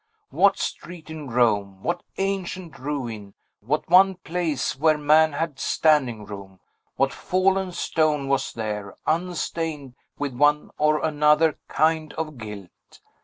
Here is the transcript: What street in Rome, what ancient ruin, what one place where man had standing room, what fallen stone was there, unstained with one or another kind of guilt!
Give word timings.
What 0.31 0.57
street 0.57 1.11
in 1.11 1.27
Rome, 1.29 1.83
what 1.83 2.01
ancient 2.17 2.79
ruin, 2.79 3.35
what 3.59 3.87
one 3.87 4.15
place 4.15 4.75
where 4.75 4.97
man 4.97 5.33
had 5.33 5.59
standing 5.59 6.25
room, 6.25 6.59
what 6.95 7.13
fallen 7.13 7.71
stone 7.71 8.27
was 8.27 8.51
there, 8.51 8.95
unstained 9.05 9.93
with 10.17 10.33
one 10.33 10.71
or 10.79 11.03
another 11.05 11.59
kind 11.67 12.13
of 12.13 12.39
guilt! 12.39 12.99